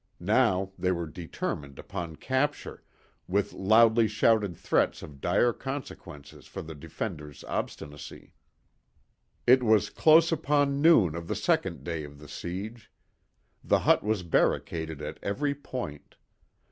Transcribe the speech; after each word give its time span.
Now 0.19 0.71
they 0.79 0.91
were 0.91 1.05
determined 1.05 1.77
upon 1.77 2.15
capture, 2.15 2.83
with 3.27 3.53
loudly 3.53 4.07
shouted 4.07 4.57
threats 4.57 5.03
of 5.03 5.21
dire 5.21 5.53
consequences 5.53 6.47
for 6.47 6.63
the 6.63 6.73
defenders' 6.73 7.43
obstinacy. 7.43 8.33
It 9.45 9.61
was 9.61 9.91
close 9.91 10.31
upon 10.31 10.81
noon 10.81 11.13
of 11.15 11.27
the 11.27 11.35
second 11.35 11.83
day 11.83 12.03
of 12.03 12.17
the 12.17 12.27
siege. 12.27 12.91
The 13.63 13.81
hut 13.85 14.01
was 14.03 14.23
barricaded 14.23 15.03
at 15.03 15.19
every 15.21 15.53
point. 15.53 16.15